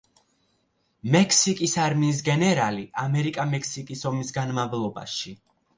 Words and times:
მექსიკის 1.15 1.75
არმიის 1.85 2.23
გენერალი 2.31 2.89
ამერიკა-მექსიკის 3.05 4.05
ომის 4.13 4.39
განმავლობაში. 4.41 5.41